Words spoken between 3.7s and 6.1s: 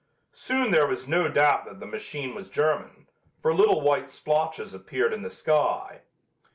white splotches appeared in the sky.